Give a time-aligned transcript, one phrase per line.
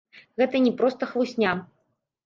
[0.41, 1.57] Гэта не проста хлусня.